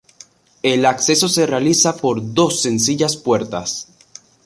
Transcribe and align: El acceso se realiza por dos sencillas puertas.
El 0.63 0.87
acceso 0.87 1.29
se 1.29 1.45
realiza 1.45 1.95
por 1.95 2.33
dos 2.33 2.61
sencillas 2.63 3.15
puertas. 3.15 3.87